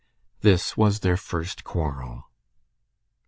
This 0.39 0.75
was 0.75 1.01
"their 1.01 1.15
first 1.15 1.63
quarrel." 1.63 2.23